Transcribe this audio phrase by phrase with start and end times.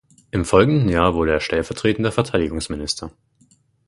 [0.31, 3.11] Im folgenden Jahr wurde er stellvertretender Verteidigungsminister.